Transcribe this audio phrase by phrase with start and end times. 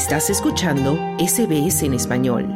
[0.00, 2.48] Estás escuchando SBS en español.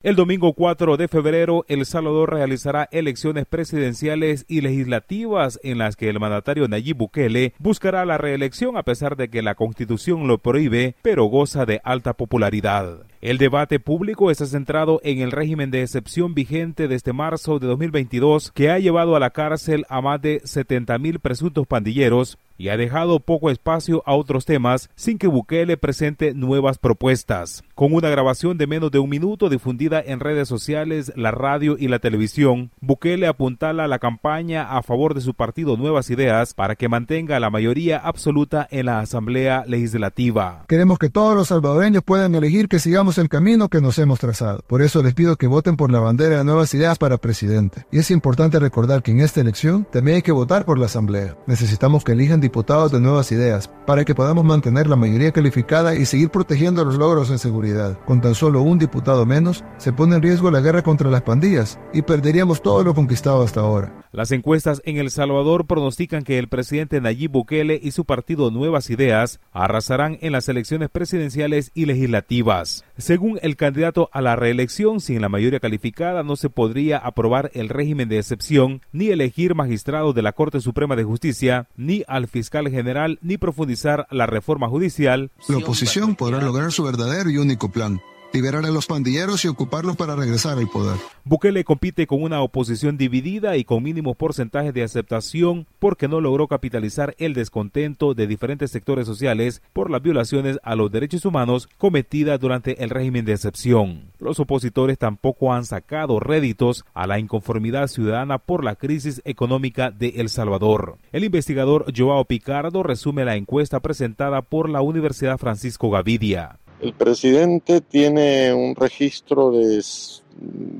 [0.00, 6.08] El domingo 4 de febrero, El Salvador realizará elecciones presidenciales y legislativas en las que
[6.08, 10.94] el mandatario Nayib Bukele buscará la reelección a pesar de que la constitución lo prohíbe,
[11.02, 13.06] pero goza de alta popularidad.
[13.22, 18.50] El debate público está centrado en el régimen de excepción vigente desde marzo de 2022
[18.50, 23.20] que ha llevado a la cárcel a más de 70.000 presuntos pandilleros y ha dejado
[23.20, 27.64] poco espacio a otros temas sin que Bukele presente nuevas propuestas.
[27.74, 31.88] Con una grabación de menos de un minuto difundida en redes sociales, la radio y
[31.88, 36.88] la televisión, Bukele apuntala la campaña a favor de su partido Nuevas Ideas para que
[36.88, 40.64] mantenga la mayoría absoluta en la Asamblea Legislativa.
[40.68, 44.64] Queremos que todos los salvadoreños puedan elegir que sigamos el camino que nos hemos trazado.
[44.66, 47.86] Por eso les pido que voten por la bandera de Nuevas Ideas para presidente.
[47.90, 51.36] Y es importante recordar que en esta elección también hay que votar por la Asamblea.
[51.46, 56.06] Necesitamos que elijan diputados de nuevas ideas para que podamos mantener la mayoría calificada y
[56.06, 57.98] seguir protegiendo los logros en seguridad.
[58.04, 61.78] Con tan solo un diputado menos, se pone en riesgo la guerra contra las pandillas
[61.92, 64.02] y perderíamos todo lo conquistado hasta ahora.
[64.12, 68.90] Las encuestas en El Salvador pronostican que el presidente Nayib Bukele y su partido Nuevas
[68.90, 72.84] Ideas arrasarán en las elecciones presidenciales y legislativas.
[73.02, 77.68] Según el candidato a la reelección, sin la mayoría calificada no se podría aprobar el
[77.68, 82.68] régimen de excepción, ni elegir magistrados de la Corte Suprema de Justicia, ni al fiscal
[82.68, 85.32] general, ni profundizar la reforma judicial.
[85.48, 88.00] La oposición podrá lograr su verdadero y único plan
[88.32, 90.96] liberar a los pandilleros y ocuparlos para regresar al poder.
[91.24, 96.48] Bukele compite con una oposición dividida y con mínimos porcentajes de aceptación porque no logró
[96.48, 102.40] capitalizar el descontento de diferentes sectores sociales por las violaciones a los derechos humanos cometidas
[102.40, 104.10] durante el régimen de excepción.
[104.18, 110.14] Los opositores tampoco han sacado réditos a la inconformidad ciudadana por la crisis económica de
[110.16, 110.98] El Salvador.
[111.12, 116.58] El investigador Joao Picardo resume la encuesta presentada por la Universidad Francisco Gavidia.
[116.82, 119.80] El presidente tiene un registro de,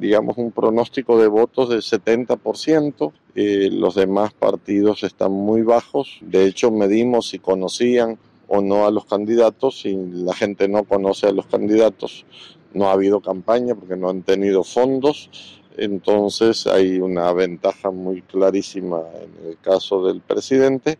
[0.00, 3.12] digamos, un pronóstico de votos del 70%.
[3.36, 6.18] Eh, los demás partidos están muy bajos.
[6.20, 8.18] De hecho, medimos si conocían
[8.48, 9.82] o no a los candidatos.
[9.82, 12.26] Si la gente no conoce a los candidatos,
[12.74, 15.30] no ha habido campaña porque no han tenido fondos.
[15.76, 20.98] Entonces hay una ventaja muy clarísima en el caso del presidente.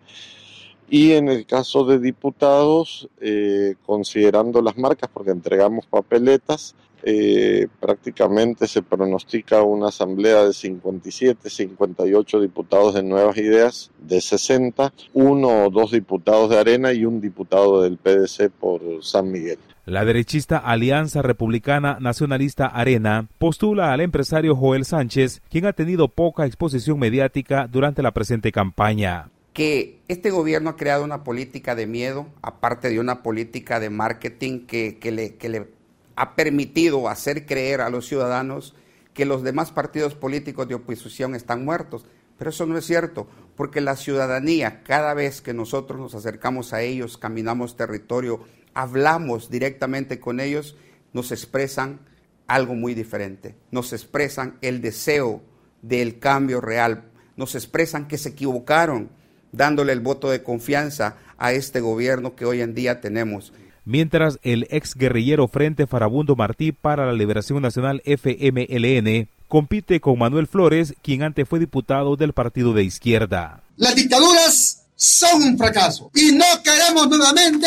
[0.88, 8.68] Y en el caso de diputados, eh, considerando las marcas, porque entregamos papeletas, eh, prácticamente
[8.68, 15.70] se pronostica una asamblea de 57, 58 diputados de Nuevas Ideas, de 60, uno o
[15.70, 19.58] dos diputados de Arena y un diputado del PDC por San Miguel.
[19.84, 26.46] La derechista Alianza Republicana Nacionalista Arena postula al empresario Joel Sánchez, quien ha tenido poca
[26.46, 32.26] exposición mediática durante la presente campaña que este gobierno ha creado una política de miedo,
[32.40, 35.68] aparte de una política de marketing que, le, que le
[36.16, 38.74] ha permitido hacer creer a los ciudadanos
[39.14, 42.06] que los demás partidos políticos de oposición están muertos.
[42.38, 46.82] Pero eso no es cierto, porque la ciudadanía, cada vez que nosotros nos acercamos a
[46.82, 50.76] ellos, caminamos territorio, hablamos directamente con ellos,
[51.12, 52.00] nos expresan
[52.46, 53.54] algo muy diferente.
[53.70, 55.42] Nos expresan el deseo
[55.82, 57.10] del cambio real.
[57.36, 59.10] Nos expresan que se equivocaron,
[59.52, 63.52] dándole el voto de confianza a este gobierno que hoy en día tenemos.
[63.84, 70.46] Mientras el ex guerrillero Frente Farabundo Martí para la Liberación Nacional FMLN compite con Manuel
[70.46, 73.62] Flores, quien antes fue diputado del partido de izquierda.
[73.76, 77.66] Las dictaduras son un fracaso y no queremos nuevamente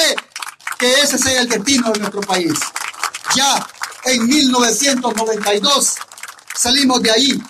[0.80, 2.54] que ese sea el destino de nuestro país.
[3.36, 3.68] Ya
[4.06, 5.96] en 1992
[6.56, 7.42] salimos de ahí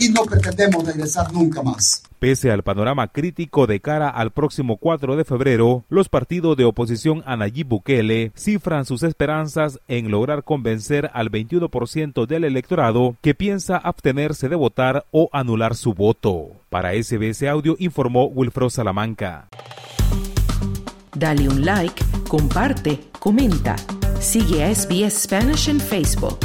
[0.00, 2.02] y no pretendemos regresar nunca más.
[2.18, 7.22] Pese al panorama crítico de cara al próximo 4 de febrero, los partidos de oposición
[7.26, 13.76] a Nayib Bukele cifran sus esperanzas en lograr convencer al 21% del electorado que piensa
[13.76, 16.60] abstenerse de votar o anular su voto.
[16.68, 19.48] Para SBS Audio informó Wilfredo Salamanca.
[21.14, 23.76] Dale un like, comparte, comenta.
[24.20, 26.38] Sigue a SBS Spanish en Facebook.